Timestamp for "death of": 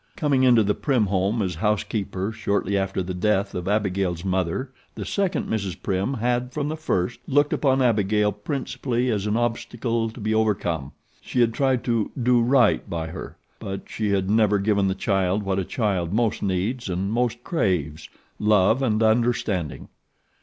3.13-3.67